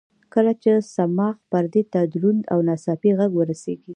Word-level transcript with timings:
کله 0.33 0.51
چې 0.63 0.71
صماخ 0.95 1.35
پردې 1.51 1.83
ته 1.93 1.99
دروند 2.13 2.41
او 2.53 2.59
ناڅاپي 2.67 3.11
غږ 3.19 3.31
ورسېږي. 3.35 3.89